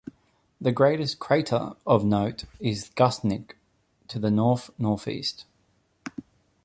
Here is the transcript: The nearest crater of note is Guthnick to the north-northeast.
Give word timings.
The 0.59 0.71
nearest 0.71 1.19
crater 1.19 1.73
of 1.85 2.03
note 2.03 2.45
is 2.59 2.89
Guthnick 2.95 3.51
to 4.07 4.17
the 4.17 4.31
north-northeast. 4.31 5.45